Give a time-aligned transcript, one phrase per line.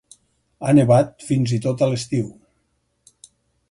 [0.69, 2.35] Ha nevat fins i tot a l'estiu.